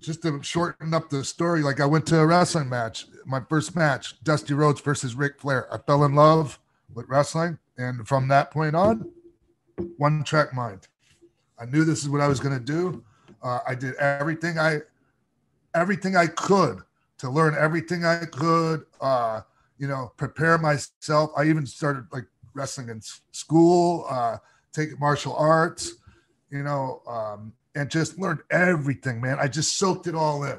just 0.00 0.22
to 0.22 0.42
shorten 0.42 0.94
up 0.94 1.10
the 1.10 1.24
story. 1.24 1.62
Like 1.62 1.80
I 1.80 1.86
went 1.86 2.06
to 2.06 2.20
a 2.20 2.26
wrestling 2.26 2.68
match, 2.68 3.06
my 3.26 3.40
first 3.48 3.76
match, 3.76 4.22
Dusty 4.22 4.54
Rhodes 4.54 4.80
versus 4.80 5.14
Ric 5.14 5.40
Flair. 5.40 5.72
I 5.72 5.78
fell 5.78 6.04
in 6.04 6.14
love 6.14 6.58
with 6.94 7.08
wrestling, 7.08 7.58
and 7.76 8.06
from 8.06 8.28
that 8.28 8.50
point 8.50 8.74
on, 8.74 9.10
one 9.96 10.24
track 10.24 10.54
mind. 10.54 10.88
I 11.58 11.66
knew 11.66 11.84
this 11.84 12.02
is 12.02 12.08
what 12.08 12.20
I 12.20 12.28
was 12.28 12.40
going 12.40 12.56
to 12.56 12.64
do. 12.64 13.04
Uh, 13.42 13.60
I 13.66 13.74
did 13.74 13.94
everything 13.96 14.58
I 14.58 14.80
everything 15.74 16.16
I 16.16 16.26
could 16.26 16.80
to 17.18 17.30
learn 17.30 17.54
everything 17.58 18.04
I 18.04 18.24
could. 18.24 18.84
Uh, 19.00 19.42
you 19.78 19.86
know, 19.86 20.12
prepare 20.16 20.58
myself. 20.58 21.30
I 21.36 21.44
even 21.44 21.64
started 21.66 22.06
like 22.12 22.24
wrestling 22.54 22.88
in 22.88 23.00
school, 23.30 24.06
uh, 24.10 24.38
taking 24.72 24.98
martial 24.98 25.36
arts, 25.36 25.94
you 26.50 26.62
know, 26.62 27.02
um, 27.06 27.52
and 27.78 27.88
just 27.90 28.18
learned 28.18 28.40
everything, 28.50 29.20
man. 29.20 29.38
I 29.40 29.46
just 29.48 29.78
soaked 29.78 30.06
it 30.08 30.14
all 30.14 30.42
in, 30.44 30.58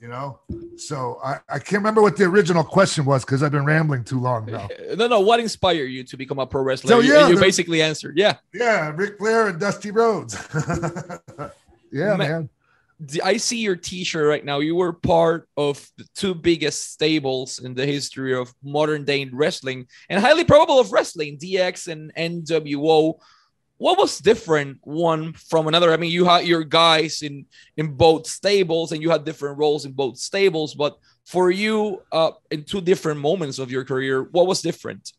you 0.00 0.08
know. 0.08 0.40
So 0.76 1.18
I, 1.24 1.38
I 1.48 1.58
can't 1.58 1.80
remember 1.80 2.02
what 2.02 2.16
the 2.16 2.24
original 2.24 2.64
question 2.64 3.04
was 3.04 3.24
because 3.24 3.42
I've 3.42 3.52
been 3.52 3.64
rambling 3.64 4.04
too 4.04 4.18
long 4.20 4.46
now. 4.46 4.68
No, 4.96 5.06
no. 5.08 5.20
What 5.20 5.40
inspired 5.40 5.86
you 5.86 6.04
to 6.04 6.16
become 6.16 6.38
a 6.38 6.46
pro 6.46 6.62
wrestler? 6.62 6.88
So, 6.88 6.98
You- 7.00 7.12
yeah, 7.14 7.28
you 7.28 7.38
basically 7.38 7.80
answered, 7.82 8.16
yeah. 8.18 8.36
Yeah, 8.52 8.92
Ric 8.94 9.18
Flair 9.18 9.48
and 9.48 9.60
Dusty 9.60 9.90
Rhodes. 9.90 10.36
yeah, 11.92 12.10
Ma- 12.10 12.16
man. 12.16 12.48
I 13.22 13.36
see 13.36 13.58
your 13.58 13.76
T-shirt 13.76 14.26
right 14.26 14.42
now. 14.44 14.60
You 14.60 14.74
were 14.74 14.94
part 14.94 15.48
of 15.58 15.86
the 15.98 16.06
two 16.14 16.34
biggest 16.34 16.92
stables 16.92 17.58
in 17.58 17.74
the 17.74 17.84
history 17.84 18.34
of 18.34 18.54
modern 18.64 19.04
day 19.04 19.28
wrestling, 19.30 19.86
and 20.08 20.18
highly 20.18 20.44
probable 20.44 20.80
of 20.80 20.92
wrestling, 20.92 21.36
DX 21.36 21.88
and 21.88 22.10
NWO. 22.14 23.18
What 23.78 23.98
was 23.98 24.18
different 24.18 24.78
one 24.82 25.34
from 25.34 25.68
another? 25.68 25.92
I 25.92 25.96
mean, 25.98 26.10
you 26.10 26.24
had 26.24 26.46
your 26.46 26.64
guys 26.64 27.22
in 27.22 27.46
in 27.76 27.94
both 27.94 28.26
stables, 28.26 28.92
and 28.92 29.02
you 29.02 29.10
had 29.10 29.24
different 29.24 29.58
roles 29.58 29.84
in 29.84 29.92
both 29.92 30.16
stables. 30.16 30.74
But 30.74 30.98
for 31.24 31.50
you, 31.50 32.02
uh, 32.10 32.32
in 32.50 32.64
two 32.64 32.80
different 32.80 33.20
moments 33.20 33.58
of 33.58 33.70
your 33.70 33.84
career, 33.84 34.22
what 34.22 34.46
was 34.46 34.62
different? 34.62 35.12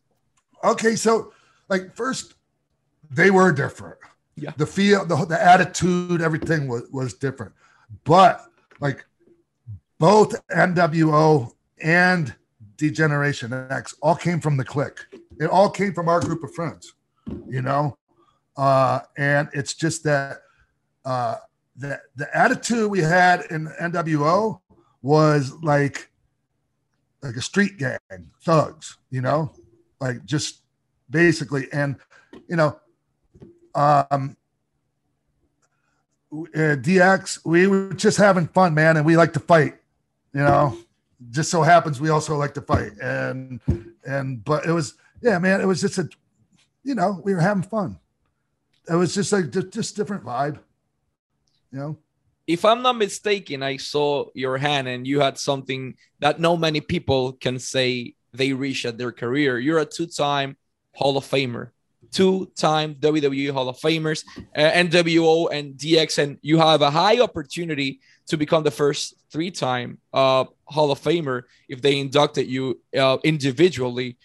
Okay, 0.63 0.95
so 0.95 1.33
like 1.69 1.95
first, 1.95 2.33
they 3.11 3.29
were 3.29 3.51
different. 3.51 3.97
Yeah. 4.35 4.51
The 4.57 4.65
feel, 4.65 5.05
the, 5.05 5.25
the 5.25 5.41
attitude, 5.41 6.21
everything 6.21 6.67
was 6.67 6.83
was 6.91 7.13
different. 7.13 7.53
But 8.03 8.43
like 8.79 9.05
both 9.99 10.35
NWO 10.49 11.51
and 11.81 12.35
Degeneration 12.77 13.53
X 13.53 13.95
all 14.01 14.15
came 14.15 14.39
from 14.39 14.57
the 14.57 14.65
Kliq. 14.65 14.97
It 15.39 15.49
all 15.49 15.69
came 15.69 15.93
from 15.93 16.07
our 16.07 16.19
group 16.19 16.43
of 16.43 16.53
friends, 16.53 16.93
you 17.47 17.61
know. 17.61 17.97
Uh, 18.57 19.01
and 19.17 19.49
it's 19.53 19.73
just 19.73 20.03
that 20.03 20.41
uh, 21.05 21.35
the 21.75 22.01
the 22.15 22.27
attitude 22.35 22.89
we 22.89 22.99
had 22.99 23.43
in 23.51 23.67
NWO 23.79 24.59
was 25.01 25.53
like 25.61 26.09
like 27.21 27.35
a 27.35 27.41
street 27.41 27.77
gang, 27.77 27.99
thugs, 28.43 28.97
you 29.09 29.21
know, 29.21 29.51
like 29.99 30.25
just 30.25 30.61
basically, 31.09 31.67
and 31.71 31.95
you 32.47 32.55
know, 32.55 32.79
um, 33.75 34.35
uh, 36.31 36.75
DX, 36.75 37.45
we 37.45 37.67
were 37.67 37.93
just 37.93 38.17
having 38.17 38.47
fun, 38.47 38.73
man, 38.73 38.97
and 38.97 39.05
we 39.05 39.17
like 39.17 39.33
to 39.33 39.39
fight, 39.39 39.75
you 40.33 40.41
know. 40.41 40.77
Just 41.31 41.49
so 41.49 41.63
happens 41.63 41.99
we 41.99 42.09
also 42.09 42.37
like 42.37 42.53
to 42.53 42.61
fight, 42.61 42.91
and 43.01 43.59
and 44.05 44.43
but 44.43 44.65
it 44.65 44.71
was 44.71 44.95
yeah, 45.21 45.39
man, 45.39 45.61
it 45.61 45.65
was 45.65 45.81
just 45.81 45.97
a, 45.97 46.07
you 46.83 46.93
know, 46.95 47.21
we 47.23 47.33
were 47.33 47.41
having 47.41 47.63
fun. 47.63 47.99
It 48.89 48.95
was 48.95 49.13
just 49.13 49.31
like 49.33 49.51
just, 49.51 49.95
different 49.95 50.23
vibe, 50.23 50.59
you 51.71 51.79
know. 51.79 51.97
If 52.45 52.63
I'm 52.63 52.81
not 52.81 52.97
mistaken, 52.97 53.61
I 53.61 53.75
saw 53.75 54.27
your 54.33 54.57
hand 54.57 54.87
and 54.87 55.05
you 55.05 55.19
had 55.19 55.37
something 55.37 55.95
that 56.19 56.39
no 56.39 56.55
many 56.55 56.79
people 56.79 57.33
can 57.33 57.59
say 57.59 58.15
they 58.31 58.53
reach 58.53 58.85
at 58.85 58.97
their 58.97 59.11
career. 59.11 59.59
You're 59.59 59.79
a 59.79 59.85
two-time 59.85 60.55
Hall 60.93 61.17
of 61.17 61.25
Famer 61.25 61.71
two-time 62.11 62.95
WWE 62.95 63.51
Hall 63.51 63.69
of 63.69 63.77
Famers, 63.77 64.23
uh, 64.55 64.59
NWO 64.59 65.49
and 65.51 65.75
DX, 65.75 66.17
and 66.17 66.37
you 66.41 66.57
have 66.57 66.81
a 66.81 66.89
high 66.89 67.19
opportunity 67.19 67.99
to 68.27 68.37
become 68.37 68.63
the 68.63 68.71
first 68.71 69.15
three-time 69.31 69.97
uh, 70.13 70.45
Hall 70.65 70.91
of 70.91 70.99
Famer 70.99 71.43
if 71.69 71.81
they 71.81 71.99
inducted 71.99 72.47
you 72.47 72.79
uh, 72.97 73.17
individually. 73.23 74.17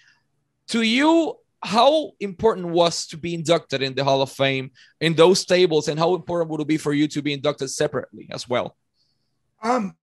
To 0.69 0.83
you, 0.83 1.37
how 1.63 2.13
important 2.21 2.69
was 2.69 3.07
to 3.09 3.17
be 3.17 3.35
inducted 3.35 3.83
in 3.83 3.95
the 3.95 4.05
Hall 4.05 4.23
of 4.23 4.31
Fame 4.31 4.71
in 5.01 5.15
those 5.15 5.45
tables, 5.45 5.89
and 5.89 5.99
how 5.99 6.15
important 6.15 6.51
would 6.51 6.61
it 6.61 6.69
be 6.69 6.77
for 6.77 6.93
you 6.93 7.07
to 7.09 7.23
be 7.23 7.33
inducted 7.33 7.71
separately 7.71 8.29
as 8.33 8.49
well? 8.49 8.77
Um, 9.63 9.97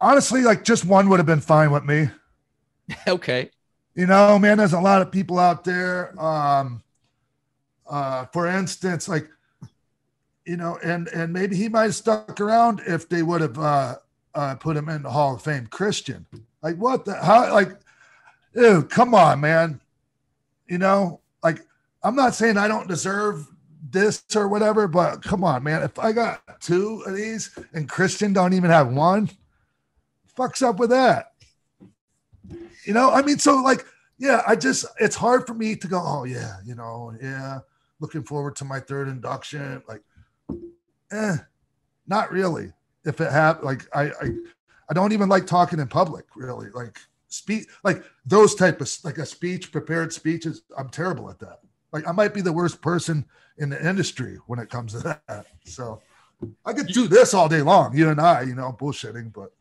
honestly, 0.00 0.42
like 0.42 0.64
just 0.64 0.84
one 0.84 1.08
would 1.08 1.18
have 1.18 1.26
been 1.26 1.40
fine 1.40 1.70
with 1.70 1.84
me. 1.84 2.08
okay 3.08 3.50
you 3.96 4.06
know, 4.06 4.38
man, 4.38 4.58
there's 4.58 4.74
a 4.74 4.80
lot 4.80 5.02
of 5.02 5.10
people 5.10 5.38
out 5.38 5.64
there. 5.64 6.14
Um, 6.22 6.82
uh, 7.88 8.26
for 8.26 8.46
instance, 8.46 9.08
like, 9.08 9.26
you 10.44 10.56
know, 10.56 10.78
and 10.84 11.08
and 11.08 11.32
maybe 11.32 11.56
he 11.56 11.68
might 11.68 11.84
have 11.84 11.94
stuck 11.94 12.40
around 12.40 12.82
if 12.86 13.08
they 13.08 13.22
would 13.22 13.40
have 13.40 13.58
uh, 13.58 13.96
uh, 14.34 14.54
put 14.56 14.76
him 14.76 14.88
in 14.90 15.02
the 15.02 15.10
Hall 15.10 15.34
of 15.34 15.42
Fame. 15.42 15.66
Christian, 15.66 16.26
like, 16.62 16.76
what 16.76 17.04
the 17.06 17.14
how? 17.14 17.52
Like, 17.52 17.80
dude, 18.56 18.90
come 18.90 19.14
on, 19.14 19.40
man. 19.40 19.80
You 20.66 20.78
know, 20.78 21.20
like, 21.42 21.60
I'm 22.02 22.16
not 22.16 22.34
saying 22.34 22.56
I 22.56 22.66
don't 22.66 22.88
deserve 22.88 23.46
this 23.90 24.24
or 24.34 24.48
whatever, 24.48 24.88
but 24.88 25.22
come 25.22 25.44
on, 25.44 25.62
man. 25.62 25.82
If 25.82 25.98
I 25.98 26.12
got 26.12 26.60
two 26.60 27.02
of 27.06 27.14
these 27.14 27.56
and 27.72 27.88
Christian 27.88 28.32
don't 28.32 28.54
even 28.54 28.70
have 28.70 28.88
one, 28.88 29.30
fucks 30.36 30.62
up 30.62 30.78
with 30.78 30.90
that. 30.90 31.32
You 32.84 32.94
know, 32.94 33.10
I 33.10 33.22
mean, 33.22 33.38
so 33.38 33.56
like, 33.56 33.84
yeah, 34.18 34.42
I 34.46 34.56
just 34.56 34.86
it's 34.98 35.16
hard 35.16 35.46
for 35.46 35.54
me 35.54 35.76
to 35.76 35.88
go, 35.88 36.00
oh 36.04 36.24
yeah, 36.24 36.56
you 36.64 36.74
know, 36.74 37.12
yeah, 37.20 37.58
looking 38.00 38.22
forward 38.22 38.56
to 38.56 38.64
my 38.64 38.80
third 38.80 39.08
induction. 39.08 39.82
Like, 39.88 40.02
eh, 41.10 41.36
not 42.06 42.30
really. 42.30 42.72
If 43.04 43.20
it 43.20 43.30
have 43.30 43.62
like 43.62 43.86
I 43.94 44.04
I 44.04 44.30
I 44.88 44.94
don't 44.94 45.12
even 45.12 45.28
like 45.28 45.46
talking 45.46 45.80
in 45.80 45.88
public, 45.88 46.24
really. 46.36 46.70
Like 46.70 46.98
speak 47.28 47.68
like 47.84 48.02
those 48.24 48.54
type 48.54 48.80
of 48.80 48.90
like 49.04 49.18
a 49.18 49.26
speech, 49.26 49.72
prepared 49.72 50.12
speeches. 50.12 50.62
I'm 50.76 50.88
terrible 50.88 51.30
at 51.30 51.38
that. 51.40 51.60
Like 51.92 52.06
I 52.06 52.12
might 52.12 52.34
be 52.34 52.40
the 52.40 52.52
worst 52.52 52.80
person 52.80 53.24
in 53.58 53.70
the 53.70 53.88
industry 53.88 54.38
when 54.46 54.58
it 54.58 54.70
comes 54.70 54.92
to 54.92 54.98
that. 55.00 55.46
So 55.64 56.02
I 56.64 56.72
could 56.72 56.88
do 56.88 57.08
this 57.08 57.34
all 57.34 57.48
day 57.48 57.62
long, 57.62 57.96
you 57.96 58.10
and 58.10 58.20
I, 58.20 58.42
you 58.42 58.54
know, 58.54 58.76
bullshitting, 58.78 59.32
but 59.32 59.52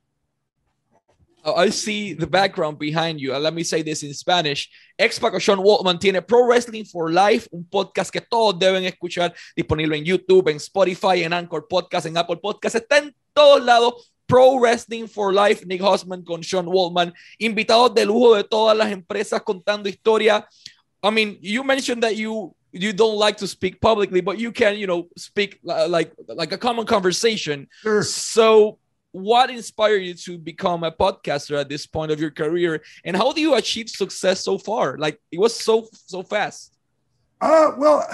Uh, 1.45 1.53
I 1.53 1.69
see 1.69 2.13
the 2.13 2.25
background 2.25 2.79
behind 2.79 3.21
you. 3.21 3.35
Uh, 3.35 3.39
let 3.39 3.53
me 3.53 3.63
say 3.63 3.83
this 3.83 4.01
in 4.01 4.11
Spanish. 4.15 4.67
Ex 4.97 5.19
Paco 5.19 5.37
Sean 5.37 5.59
Waltman 5.59 5.99
tiene 5.99 6.19
Pro 6.25 6.47
Wrestling 6.47 6.85
for 6.85 7.11
Life, 7.11 7.47
un 7.51 7.65
podcast 7.65 8.11
que 8.11 8.19
todos 8.19 8.57
deben 8.57 8.83
escuchar, 8.83 9.31
disponible 9.55 9.95
en 9.95 10.03
YouTube, 10.03 10.49
en 10.49 10.57
Spotify, 10.57 11.23
en 11.23 11.33
Anchor 11.33 11.67
Podcast, 11.67 12.07
en 12.07 12.17
Apple 12.17 12.37
Podcast, 12.37 12.75
está 12.77 12.97
en 12.97 13.15
todos 13.31 13.63
lados. 13.63 14.11
Pro 14.27 14.59
Wrestling 14.59 15.07
for 15.07 15.33
Life, 15.33 15.65
Nick 15.65 15.81
Hausman 15.81 16.25
con 16.25 16.41
Sean 16.41 16.65
Waltman, 16.65 17.13
invitados 17.39 17.93
de 17.93 18.05
lujo 18.05 18.35
de 18.35 18.43
todas 18.43 18.77
las 18.77 18.91
empresas 18.91 19.41
contando 19.43 19.87
historia. 19.87 20.45
I 21.03 21.09
mean, 21.11 21.37
you 21.41 21.63
mentioned 21.63 22.03
that 22.03 22.15
you 22.15 22.55
you 22.71 22.91
don't 22.91 23.17
like 23.17 23.37
to 23.37 23.47
speak 23.47 23.79
publicly, 23.79 24.21
but 24.21 24.37
you 24.37 24.51
can, 24.51 24.77
you 24.77 24.87
know, 24.87 25.07
speak 25.17 25.59
like 25.63 26.11
like 26.27 26.51
a 26.51 26.57
common 26.57 26.85
conversation. 26.85 27.67
Sure. 27.81 28.03
So 28.03 28.79
what 29.15 29.49
inspired 29.49 30.03
you 30.03 30.13
to 30.13 30.37
become 30.37 30.83
a 30.83 30.91
podcaster 30.91 31.57
at 31.57 31.69
this 31.69 31.87
point 31.87 32.11
of 32.11 32.19
your 32.19 32.29
career 32.29 32.83
and 33.05 33.15
how 33.15 33.31
do 33.31 33.39
you 33.39 33.55
achieve 33.55 33.89
success 33.89 34.43
so 34.43 34.57
far 34.57 34.97
like 34.97 35.17
it 35.31 35.39
was 35.39 35.55
so 35.55 35.87
so 35.93 36.21
fast 36.21 36.73
uh 37.39 37.71
well 37.77 38.05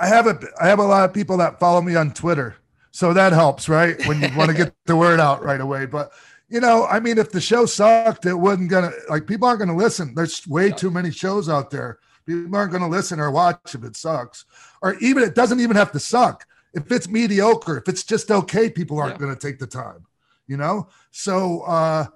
i 0.00 0.06
have 0.06 0.26
a 0.26 0.40
i 0.62 0.66
have 0.66 0.78
a 0.78 0.82
lot 0.82 1.04
of 1.04 1.12
people 1.12 1.36
that 1.36 1.60
follow 1.60 1.82
me 1.82 1.94
on 1.94 2.10
twitter 2.10 2.56
so 2.92 3.12
that 3.12 3.32
helps 3.32 3.68
right? 3.68 3.96
When 4.06 4.22
you 4.22 4.28
want 4.36 4.50
to 4.50 4.56
get 4.56 4.72
the 4.86 4.96
word 4.96 5.18
out 5.18 5.42
right 5.44 5.60
away. 5.60 5.86
But 5.86 6.12
you 6.48 6.60
know 6.60 6.84
i 6.84 7.00
mean 7.00 7.16
if 7.16 7.32
the 7.32 7.40
show 7.40 7.64
sucked 7.64 8.26
it 8.26 8.34
wasn't 8.34 8.68
gonna 8.68 8.90
like 9.08 9.26
people 9.26 9.48
aren't 9.48 9.60
gonna 9.60 9.76
listen. 9.76 10.14
There's 10.14 10.46
way 10.46 10.70
too 10.70 10.90
many 10.90 11.10
shows 11.10 11.48
out 11.48 11.70
there. 11.70 11.98
People 12.26 12.54
aren't 12.54 12.72
gonna 12.72 12.88
listen 12.88 13.18
or 13.18 13.30
watch 13.30 13.74
if 13.74 13.82
it 13.82 13.96
sucks. 13.96 14.44
Or 14.82 14.94
even 14.98 15.22
it 15.22 15.34
doesn't 15.34 15.60
even 15.60 15.76
have 15.76 15.92
to 15.92 16.00
suck. 16.00 16.46
If 16.74 16.90
it's 16.90 17.08
mediocre, 17.08 17.78
if 17.78 17.88
it's 17.88 18.02
just 18.02 18.30
okay, 18.30 18.70
people 18.70 18.98
aren't 18.98 19.14
yeah. 19.14 19.18
going 19.18 19.34
to 19.34 19.40
take 19.40 19.58
the 19.58 19.66
time, 19.66 20.06
you 20.46 20.56
know? 20.56 20.88
So, 21.10 21.62
uh, 21.62 22.06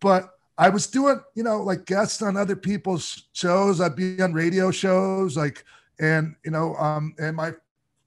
but 0.00 0.30
I 0.58 0.68
was 0.68 0.86
doing, 0.86 1.20
you 1.34 1.42
know, 1.42 1.62
like 1.62 1.86
guests 1.86 2.20
on 2.20 2.36
other 2.36 2.56
people's 2.56 3.24
shows. 3.32 3.80
I'd 3.80 3.96
be 3.96 4.20
on 4.20 4.34
radio 4.34 4.70
shows, 4.70 5.36
like, 5.36 5.64
and, 5.98 6.36
you 6.44 6.50
know, 6.50 6.76
um, 6.76 7.14
and 7.18 7.36
my, 7.36 7.52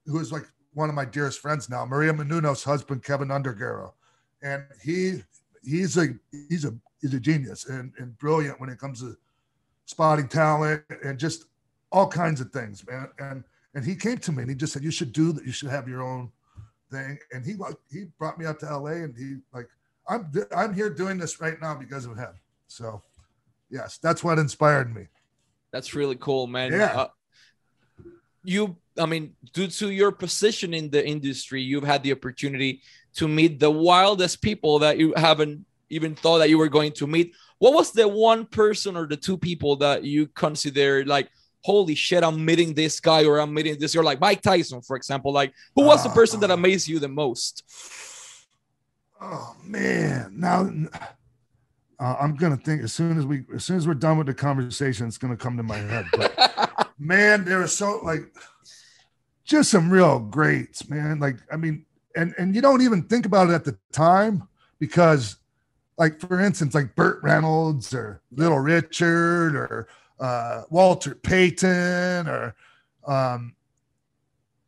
who 0.06 0.20
was 0.20 0.32
like 0.32 0.46
one 0.78 0.90
of 0.90 0.96
my 0.96 1.06
dearest 1.06 1.40
friends 1.40 1.70
now, 1.70 1.86
Maria 1.86 2.14
Menounos' 2.14 2.64
husband, 2.64 3.04
Kevin 3.04 3.30
Undergaro. 3.30 3.94
And 4.44 4.64
he, 4.84 5.24
he's 5.64 5.98
a, 5.98 6.10
he's 6.50 6.66
a, 6.66 6.74
he's 7.02 7.14
a 7.14 7.20
genius 7.20 7.66
and, 7.66 7.92
and 7.98 8.18
brilliant 8.20 8.60
when 8.60 8.70
it 8.70 8.78
comes 8.78 9.02
to 9.02 9.18
spotting 9.86 10.28
talent 10.28 10.84
and 11.04 11.18
just 11.18 11.46
all 11.92 12.08
kinds 12.08 12.42
of 12.42 12.52
things, 12.52 12.86
man. 12.88 13.10
And, 13.18 13.44
and 13.74 13.84
he 13.84 13.96
came 13.96 14.18
to 14.20 14.32
me 14.32 14.42
and 14.42 14.50
he 14.50 14.56
just 14.56 14.74
said, 14.74 14.84
"You 14.84 14.92
should 14.92 15.12
do 15.12 15.32
that. 15.34 15.46
You 15.46 15.52
should 15.52 15.70
have 15.70 15.88
your 15.88 16.02
own 16.02 16.32
thing." 16.90 17.20
And 17.32 17.46
he 17.46 17.56
he 17.92 18.06
brought 18.18 18.40
me 18.40 18.46
out 18.46 18.60
to 18.62 18.78
LA, 18.78 19.04
and 19.04 19.16
he 19.16 19.36
like, 19.54 19.68
"I'm 20.08 20.32
I'm 20.56 20.74
here 20.74 20.90
doing 20.90 21.18
this 21.18 21.40
right 21.40 21.62
now 21.62 21.76
because 21.76 22.06
of 22.06 22.18
him." 22.18 22.34
So, 22.68 23.04
yes, 23.70 24.00
that's 24.00 24.24
what 24.24 24.40
inspired 24.40 24.96
me. 24.96 25.08
That's 25.72 25.94
really 25.94 26.16
cool, 26.16 26.48
man. 26.48 26.72
Yeah. 26.72 27.02
Uh, 27.02 27.08
you, 28.48 28.78
I 28.98 29.06
mean, 29.06 29.34
due 29.54 29.68
to 29.68 29.92
your 29.92 30.12
position 30.12 30.74
in 30.74 30.90
the 30.90 31.06
industry, 31.06 31.62
you've 31.62 31.84
had 31.84 32.02
the 32.02 32.14
opportunity 32.14 32.82
to 33.16 33.28
meet 33.28 33.60
the 33.60 33.70
wildest 33.70 34.42
people 34.42 34.80
that 34.80 34.98
you 34.98 35.14
haven't 35.18 35.66
even 35.90 36.16
thought 36.16 36.40
that 36.40 36.50
you 36.50 36.58
were 36.58 36.70
going 36.70 36.94
to 36.94 37.08
meet. 37.08 37.34
What 37.60 37.74
was 37.74 37.92
the 37.92 38.08
one 38.08 38.46
person 38.46 38.96
or 38.96 39.06
the 39.06 39.18
two 39.18 39.38
people 39.38 39.76
that 39.78 40.04
you 40.04 40.28
consider 40.28 41.06
like 41.06 41.30
holy 41.64 41.96
shit, 41.96 42.24
I'm 42.24 42.46
meeting 42.46 42.74
this 42.74 43.02
guy 43.02 43.26
or 43.26 43.40
I'm 43.40 43.54
meeting 43.54 43.78
this. 43.78 43.94
You're 43.94 44.04
like 44.04 44.22
Mike 44.22 44.42
Tyson, 44.42 44.82
for 44.82 44.96
example. 44.96 45.34
Like, 45.34 45.54
who 45.76 45.84
was 45.84 46.02
the 46.02 46.10
person 46.10 46.40
that 46.40 46.50
ah. 46.50 46.54
amazed 46.54 46.88
you 46.88 46.98
the 46.98 47.10
most? 47.10 47.64
Oh 49.20 49.54
man, 49.64 50.32
now 50.34 50.70
uh, 52.00 52.16
I'm 52.22 52.36
gonna 52.36 52.56
think 52.56 52.84
as 52.84 52.94
soon 52.94 53.18
as 53.18 53.26
we 53.26 53.44
as 53.54 53.66
soon 53.66 53.76
as 53.76 53.88
we're 53.88 53.96
done 53.96 54.18
with 54.18 54.28
the 54.28 54.34
conversation, 54.34 55.08
it's 55.08 55.18
gonna 55.18 55.36
come 55.36 55.58
to 55.58 55.64
my 55.64 55.78
head. 55.78 56.06
But 56.14 56.34
man, 57.00 57.46
there 57.46 57.62
are 57.62 57.68
so 57.68 58.00
like 58.04 58.34
just 59.44 59.72
some 59.72 59.90
real 59.90 60.20
greats, 60.20 60.90
man. 60.90 61.20
Like, 61.20 61.38
I 61.52 61.58
mean, 61.58 61.86
and 62.16 62.34
and 62.38 62.56
you 62.56 62.62
don't 62.62 62.82
even 62.82 63.04
think 63.04 63.26
about 63.26 63.50
it 63.50 63.54
at 63.54 63.66
the 63.66 63.78
time 63.92 64.48
because, 64.80 65.38
like, 65.98 66.20
for 66.20 66.40
instance, 66.40 66.76
like 66.76 66.96
Burt 66.96 67.22
Reynolds 67.24 67.94
or 67.94 68.22
Little 68.32 68.60
Richard 68.60 69.56
or 69.56 69.88
uh, 70.20 70.64
Walter 70.70 71.16
Payton 71.16 72.28
or 72.28 72.56
um, 73.08 73.56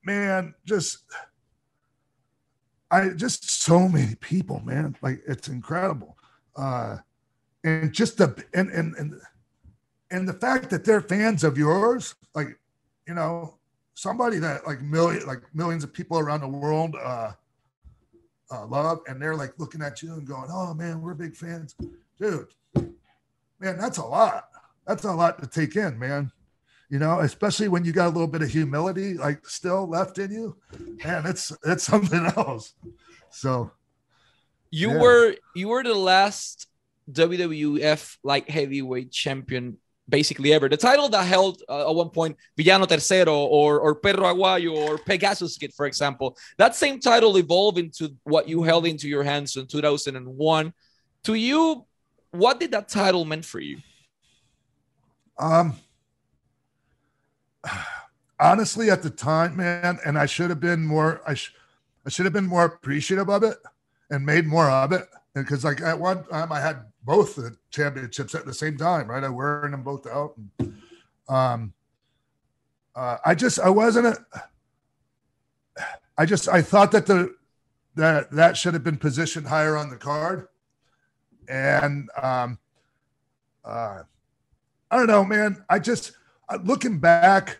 man, 0.03 0.53
just 0.65 1.03
I 2.91 3.09
just 3.09 3.49
so 3.49 3.87
many 3.87 4.15
people, 4.15 4.61
man. 4.61 4.95
Like 5.01 5.21
it's 5.27 5.47
incredible. 5.47 6.17
Uh, 6.55 6.97
and 7.63 7.93
just 7.93 8.17
the 8.17 8.43
and 8.53 8.69
and 8.69 8.95
and 8.95 9.21
and 10.11 10.27
the 10.27 10.33
fact 10.33 10.69
that 10.69 10.83
they're 10.83 11.01
fans 11.01 11.43
of 11.43 11.57
yours, 11.57 12.15
like 12.35 12.57
you 13.07 13.13
know, 13.13 13.55
somebody 13.93 14.39
that 14.39 14.65
like 14.65 14.81
million 14.81 15.25
like 15.25 15.41
millions 15.53 15.83
of 15.83 15.93
people 15.93 16.19
around 16.19 16.41
the 16.41 16.47
world 16.47 16.95
uh 17.01 17.31
uh, 18.51 18.65
love, 18.65 19.01
and 19.07 19.21
they're 19.21 19.35
like 19.35 19.53
looking 19.57 19.81
at 19.81 20.01
you 20.01 20.13
and 20.13 20.27
going, 20.27 20.49
"Oh 20.51 20.73
man, 20.73 21.01
we're 21.01 21.13
big 21.13 21.35
fans, 21.35 21.75
dude." 22.19 22.47
Man, 23.59 23.77
that's 23.77 23.97
a 23.97 24.03
lot. 24.03 24.49
That's 24.87 25.03
a 25.03 25.11
lot 25.11 25.39
to 25.41 25.47
take 25.47 25.75
in, 25.75 25.99
man. 25.99 26.31
You 26.89 26.97
know, 26.97 27.19
especially 27.19 27.67
when 27.67 27.85
you 27.85 27.91
got 27.91 28.07
a 28.07 28.09
little 28.09 28.27
bit 28.27 28.41
of 28.41 28.49
humility 28.49 29.13
like 29.13 29.45
still 29.45 29.87
left 29.87 30.17
in 30.17 30.31
you. 30.31 30.57
Man, 31.03 31.25
it's 31.25 31.51
it's 31.63 31.83
something 31.91 32.25
else. 32.37 32.73
So 33.29 33.71
you 34.71 34.93
yeah. 34.93 35.01
were 35.01 35.35
you 35.55 35.67
were 35.67 35.83
the 35.83 35.93
last 35.93 36.67
WWF 37.11 38.17
like 38.23 38.49
heavyweight 38.49 39.11
champion 39.11 39.77
basically 40.09 40.53
ever. 40.53 40.67
The 40.67 40.77
title 40.77 41.09
that 41.09 41.23
held 41.25 41.63
uh, 41.69 41.89
at 41.89 41.95
one 41.95 42.09
point 42.09 42.37
Villano 42.57 42.85
Tercero 42.85 43.27
or, 43.27 43.79
or 43.79 43.95
Perro 43.95 44.33
Aguayo 44.33 44.73
or 44.75 44.97
Pegasus 44.97 45.57
Kid, 45.57 45.73
for 45.73 45.85
example. 45.85 46.37
That 46.57 46.75
same 46.75 46.99
title 46.99 47.37
evolved 47.37 47.77
into 47.77 48.15
what 48.23 48.49
you 48.49 48.63
held 48.63 48.85
into 48.85 49.07
your 49.07 49.23
hands 49.23 49.55
in 49.55 49.67
2001. 49.67 50.73
To 51.23 51.33
you, 51.33 51.85
what 52.31 52.59
did 52.59 52.71
that 52.71 52.89
title 52.89 53.25
mean 53.25 53.41
for 53.41 53.59
you? 53.59 53.77
Um, 55.37 55.75
honestly, 58.39 58.89
at 58.89 59.03
the 59.03 59.09
time, 59.09 59.57
man, 59.57 59.99
and 60.05 60.17
I 60.17 60.25
should 60.25 60.49
have 60.49 60.59
been 60.59 60.85
more. 60.85 61.21
I, 61.25 61.33
sh- 61.33 61.53
I 62.05 62.09
should 62.09 62.25
have 62.25 62.33
been 62.33 62.47
more 62.47 62.65
appreciative 62.65 63.29
of 63.29 63.43
it 63.43 63.57
and 64.09 64.25
made 64.25 64.45
more 64.45 64.69
of 64.69 64.91
it. 64.91 65.07
Because 65.35 65.63
like 65.63 65.81
at 65.81 65.99
one 65.99 66.23
time, 66.25 66.51
I 66.51 66.59
had 66.59 66.85
both 67.03 67.35
the 67.35 67.55
championships 67.71 68.35
at 68.35 68.45
the 68.45 68.53
same 68.53 68.77
time, 68.77 69.09
right? 69.09 69.23
I 69.23 69.29
wearing 69.29 69.71
them 69.71 69.83
both 69.83 70.05
out. 70.07 70.35
And, 70.59 70.73
um, 71.27 71.73
uh, 72.95 73.17
I 73.25 73.35
just 73.35 73.59
I 73.59 73.69
wasn't 73.69 74.07
a. 74.07 74.43
I 76.17 76.25
just 76.25 76.49
I 76.49 76.61
thought 76.61 76.91
that 76.91 77.05
the 77.05 77.35
that 77.95 78.31
that 78.31 78.57
should 78.57 78.73
have 78.73 78.83
been 78.83 78.97
positioned 78.97 79.47
higher 79.47 79.77
on 79.77 79.89
the 79.89 79.95
card, 79.95 80.47
and 81.47 82.09
um, 82.21 82.57
uh, 83.63 84.03
I 84.91 84.97
don't 84.97 85.07
know, 85.07 85.23
man. 85.23 85.63
I 85.69 85.79
just 85.79 86.13
uh, 86.49 86.57
looking 86.63 86.99
back, 86.99 87.59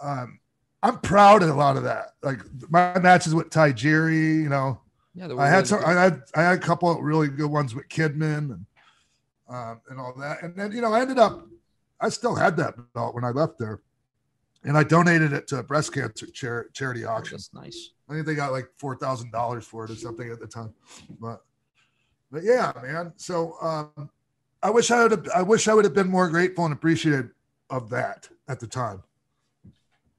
um, 0.00 0.38
I'm 0.82 0.98
proud 1.00 1.42
of 1.42 1.50
a 1.50 1.54
lot 1.54 1.76
of 1.76 1.82
that. 1.84 2.14
Like 2.22 2.40
my 2.70 2.98
matches 2.98 3.34
with 3.34 3.50
Tajiri, 3.50 4.42
you 4.42 4.48
know, 4.48 4.80
yeah, 5.14 5.28
I 5.36 5.48
had 5.48 5.66
some. 5.66 5.80
I 5.84 5.92
had 5.92 6.22
I 6.34 6.42
had 6.42 6.58
a 6.58 6.60
couple 6.60 6.90
of 6.90 6.98
really 7.00 7.28
good 7.28 7.50
ones 7.50 7.74
with 7.74 7.88
Kidman 7.88 8.52
and 8.52 8.66
um, 9.48 9.80
and 9.90 10.00
all 10.00 10.14
that. 10.18 10.42
And 10.42 10.56
then 10.56 10.72
you 10.72 10.80
know 10.80 10.92
I 10.92 11.00
ended 11.00 11.18
up. 11.18 11.46
I 12.00 12.08
still 12.08 12.34
had 12.34 12.56
that 12.56 12.74
belt 12.94 13.14
when 13.14 13.24
I 13.24 13.30
left 13.30 13.58
there, 13.58 13.80
and 14.64 14.76
I 14.76 14.84
donated 14.84 15.32
it 15.32 15.46
to 15.48 15.58
a 15.58 15.62
breast 15.62 15.92
cancer 15.92 16.26
char- 16.26 16.68
charity 16.72 17.04
oh, 17.04 17.10
auction. 17.10 17.36
That's 17.36 17.52
nice. 17.52 17.90
I 18.08 18.14
think 18.14 18.26
they 18.26 18.34
got 18.34 18.52
like 18.52 18.68
four 18.78 18.96
thousand 18.96 19.32
dollars 19.32 19.64
for 19.64 19.84
it 19.84 19.90
or 19.90 19.96
something 19.96 20.30
at 20.30 20.40
the 20.40 20.46
time, 20.46 20.72
but 21.20 21.42
but 22.30 22.42
yeah, 22.42 22.72
man. 22.82 23.12
So 23.16 23.56
um, 23.60 24.10
I 24.62 24.70
wish 24.70 24.90
I 24.90 25.02
would 25.02 25.10
have. 25.10 25.28
I 25.34 25.42
wish 25.42 25.68
I 25.68 25.74
would 25.74 25.84
have 25.84 25.94
been 25.94 26.08
more 26.08 26.28
grateful 26.28 26.64
and 26.64 26.72
appreciative 26.72 27.30
of 27.68 27.90
that 27.90 28.28
at 28.48 28.60
the 28.60 28.66
time. 28.66 29.02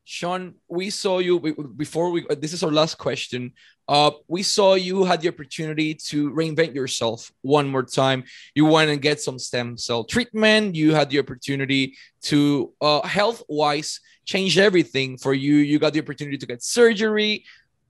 Sean, 0.06 0.56
we 0.68 0.90
saw 0.90 1.20
you 1.20 1.40
before 1.78 2.12
we. 2.12 2.26
This 2.38 2.52
is 2.52 2.62
our 2.62 2.72
last 2.72 2.98
question. 2.98 3.54
Uh, 3.88 4.12
we 4.28 4.44
saw 4.44 4.74
you 4.76 5.04
had 5.06 5.22
the 5.22 5.30
opportunity 5.30 5.94
to 5.94 6.30
reinvent 6.32 6.76
yourself 6.76 7.32
one 7.42 7.68
more 7.68 7.84
time. 7.84 8.24
You 8.54 8.66
went 8.66 8.92
and 8.92 9.02
get 9.02 9.22
some 9.22 9.40
stem 9.40 9.78
cell 9.78 10.04
treatment. 10.04 10.76
You 10.76 10.94
had 10.94 11.10
the 11.10 11.20
opportunity 11.20 11.96
to, 12.24 12.74
uh, 12.82 13.02
health 13.08 13.44
wise, 13.48 14.00
change 14.26 14.58
everything 14.58 15.18
for 15.18 15.34
you. 15.34 15.56
You 15.56 15.80
got 15.80 15.94
the 15.94 16.02
opportunity 16.02 16.38
to 16.38 16.46
get 16.46 16.64
surgery. 16.64 17.46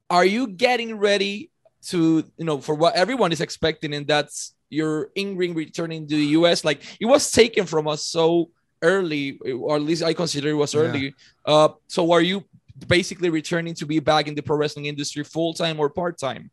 Are 0.09 0.25
you 0.25 0.47
getting 0.47 0.97
ready 0.97 1.49
to, 1.87 2.23
you 2.37 2.45
know, 2.45 2.59
for 2.59 2.75
what 2.75 2.95
everyone 2.95 3.31
is 3.31 3.41
expecting, 3.41 3.93
and 3.93 4.07
that's 4.07 4.53
your 4.69 5.09
in 5.15 5.35
ring 5.35 5.55
returning 5.55 6.07
to 6.07 6.15
the 6.15 6.37
US? 6.37 6.63
Like 6.63 6.81
it 6.99 7.05
was 7.05 7.31
taken 7.31 7.65
from 7.65 7.87
us 7.87 8.05
so 8.05 8.49
early, 8.83 9.39
or 9.39 9.77
at 9.77 9.81
least 9.81 10.03
I 10.03 10.13
consider 10.13 10.49
it 10.49 10.53
was 10.53 10.75
early. 10.75 11.05
Yeah. 11.47 11.53
Uh, 11.53 11.69
so 11.87 12.11
are 12.11 12.21
you 12.21 12.43
basically 12.87 13.29
returning 13.29 13.73
to 13.75 13.85
be 13.85 13.99
back 13.99 14.27
in 14.27 14.35
the 14.35 14.41
pro 14.41 14.57
wrestling 14.57 14.85
industry 14.85 15.23
full 15.23 15.53
time 15.53 15.79
or 15.79 15.89
part 15.89 16.19
time? 16.19 16.51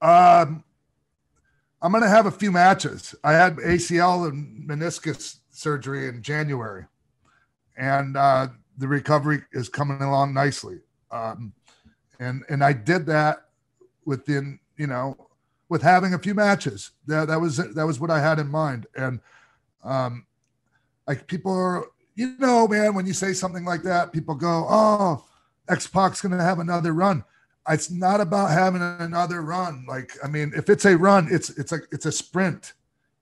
Um, 0.00 0.64
I'm 1.80 1.92
going 1.92 2.02
to 2.02 2.08
have 2.08 2.26
a 2.26 2.30
few 2.30 2.50
matches. 2.50 3.14
I 3.22 3.32
had 3.32 3.56
ACL 3.56 4.28
and 4.28 4.68
meniscus 4.68 5.38
surgery 5.50 6.08
in 6.08 6.22
January, 6.22 6.86
and 7.76 8.16
uh, 8.16 8.48
the 8.78 8.88
recovery 8.88 9.42
is 9.52 9.68
coming 9.68 10.02
along 10.02 10.34
nicely. 10.34 10.78
Um, 11.10 11.52
and 12.18 12.42
and 12.48 12.64
I 12.64 12.72
did 12.72 13.06
that 13.06 13.48
within 14.04 14.58
you 14.76 14.86
know 14.86 15.16
with 15.68 15.82
having 15.82 16.14
a 16.14 16.18
few 16.18 16.34
matches. 16.34 16.90
That 17.06 17.28
that 17.28 17.40
was 17.40 17.56
that 17.58 17.86
was 17.86 18.00
what 18.00 18.10
I 18.10 18.20
had 18.20 18.38
in 18.38 18.48
mind. 18.48 18.86
And 18.96 19.20
um, 19.84 20.26
like 21.06 21.26
people 21.26 21.52
are, 21.52 21.86
you 22.14 22.34
know, 22.38 22.66
man, 22.66 22.94
when 22.94 23.06
you 23.06 23.12
say 23.12 23.32
something 23.32 23.64
like 23.64 23.82
that, 23.82 24.12
people 24.12 24.34
go, 24.34 24.66
"Oh, 24.68 25.24
X 25.68 25.86
Pac's 25.86 26.20
going 26.20 26.36
to 26.36 26.42
have 26.42 26.58
another 26.58 26.92
run." 26.92 27.24
It's 27.68 27.90
not 27.90 28.20
about 28.20 28.50
having 28.50 28.82
another 28.82 29.42
run. 29.42 29.84
Like, 29.88 30.12
I 30.22 30.28
mean, 30.28 30.52
if 30.54 30.70
it's 30.70 30.84
a 30.84 30.96
run, 30.96 31.28
it's 31.30 31.50
it's 31.50 31.72
a 31.72 31.80
it's 31.90 32.06
a 32.06 32.12
sprint, 32.12 32.74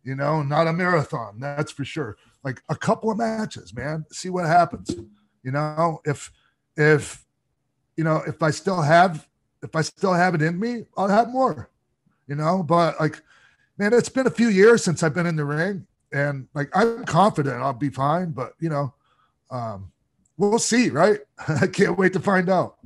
you 0.02 0.14
know, 0.14 0.42
not 0.42 0.66
a 0.66 0.72
marathon. 0.72 1.40
That's 1.40 1.72
for 1.72 1.84
sure. 1.84 2.16
Like 2.42 2.62
a 2.68 2.76
couple 2.76 3.10
of 3.10 3.18
matches, 3.18 3.74
man. 3.74 4.04
See 4.12 4.28
what 4.28 4.46
happens. 4.46 4.94
You 5.42 5.52
know, 5.52 6.00
if 6.04 6.30
if 6.76 7.24
you 7.96 8.04
know 8.04 8.22
if 8.26 8.42
I 8.42 8.50
still 8.50 8.82
have 8.82 9.26
if 9.62 9.74
I 9.74 9.80
still 9.80 10.12
have 10.12 10.34
it 10.34 10.42
in 10.42 10.60
me, 10.60 10.84
I'll 10.96 11.08
have 11.08 11.30
more. 11.30 11.70
You 12.28 12.36
know, 12.36 12.62
but 12.62 13.00
like, 13.00 13.20
man, 13.76 13.92
it's 13.92 14.08
been 14.08 14.26
a 14.26 14.30
few 14.30 14.48
years 14.48 14.84
since 14.84 15.02
I've 15.02 15.14
been 15.14 15.26
in 15.26 15.36
the 15.36 15.44
ring, 15.44 15.86
and 16.14 16.48
like 16.54 16.70
I'm 16.74 17.04
confident 17.04 17.60
I'll 17.60 17.72
be 17.72 17.90
fine, 17.90 18.30
but 18.30 18.54
you 18.60 18.70
know, 18.70 18.94
um, 19.50 19.90
we'll 20.38 20.58
see, 20.58 20.88
right? 20.88 21.18
I 21.48 21.66
can't 21.66 21.98
wait 21.98 22.12
to 22.14 22.20
find 22.20 22.48
out. 22.48 22.76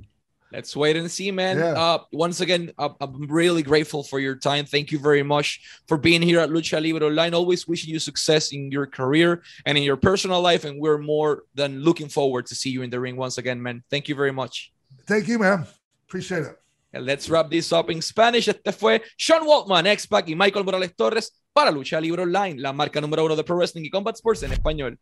Let's 0.50 0.74
wait 0.74 0.96
and 0.96 1.10
see, 1.10 1.30
man. 1.30 1.58
Yeah. 1.58 1.72
Uh, 1.72 1.98
once 2.10 2.40
again, 2.40 2.72
uh, 2.78 2.88
I'm 3.02 3.26
really 3.26 3.62
grateful 3.62 4.02
for 4.02 4.18
your 4.18 4.34
time. 4.34 4.64
Thank 4.64 4.90
you 4.90 4.98
very 4.98 5.22
much 5.22 5.60
for 5.86 5.98
being 5.98 6.22
here 6.22 6.40
at 6.40 6.48
Lucha 6.48 6.82
Libre 6.82 7.06
Online. 7.06 7.34
Always 7.34 7.68
wishing 7.68 7.92
you 7.92 7.98
success 7.98 8.50
in 8.50 8.72
your 8.72 8.86
career 8.86 9.42
and 9.66 9.76
in 9.76 9.84
your 9.84 9.98
personal 9.98 10.40
life. 10.40 10.64
And 10.64 10.80
we're 10.80 10.96
more 10.96 11.42
than 11.54 11.80
looking 11.80 12.08
forward 12.08 12.46
to 12.46 12.54
see 12.54 12.70
you 12.70 12.80
in 12.80 12.88
the 12.88 12.98
ring 12.98 13.16
once 13.16 13.36
again, 13.36 13.62
man. 13.62 13.84
Thank 13.90 14.08
you 14.08 14.14
very 14.14 14.32
much. 14.32 14.72
Thank 15.06 15.28
you, 15.28 15.38
man. 15.38 15.66
Appreciate 16.08 16.44
it. 16.44 16.58
And 16.94 17.04
let's 17.04 17.28
wrap 17.28 17.50
this 17.50 17.70
up 17.70 17.90
in 17.90 18.00
Spanish. 18.00 18.48
Este 18.48 18.72
fue 18.72 19.00
Sean 19.18 19.46
Waltman, 19.46 19.84
X-Pac 19.84 20.28
y 20.28 20.34
Michael 20.34 20.64
Morales 20.64 20.94
Torres 20.96 21.30
para 21.58 21.72
Lucha 21.72 22.00
Libre 22.00 22.22
Online, 22.22 22.54
la 22.60 22.72
marca 22.72 23.00
número 23.00 23.24
uno 23.24 23.34
de 23.34 23.42
Pro 23.42 23.56
Wrestling 23.56 23.82
y 23.82 23.90
Combat 23.90 24.14
Sports 24.14 24.44
en 24.44 24.52
español. 24.52 24.96